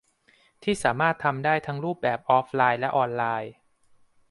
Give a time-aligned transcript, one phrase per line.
[0.63, 3.51] ที่สามารถทำได้ทั้งรูปแบบออฟไลน์และออนไลน์